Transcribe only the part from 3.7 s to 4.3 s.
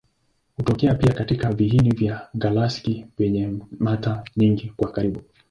mata